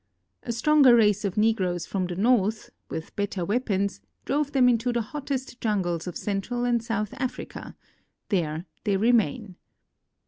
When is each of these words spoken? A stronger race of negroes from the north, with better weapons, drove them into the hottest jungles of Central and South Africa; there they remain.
A 0.41 0.51
stronger 0.51 0.95
race 0.95 1.23
of 1.25 1.37
negroes 1.37 1.85
from 1.85 2.07
the 2.07 2.15
north, 2.15 2.71
with 2.89 3.15
better 3.15 3.45
weapons, 3.45 4.01
drove 4.25 4.51
them 4.51 4.67
into 4.67 4.91
the 4.91 5.03
hottest 5.03 5.61
jungles 5.61 6.07
of 6.07 6.17
Central 6.17 6.65
and 6.65 6.83
South 6.83 7.13
Africa; 7.19 7.75
there 8.29 8.65
they 8.83 8.97
remain. 8.97 9.57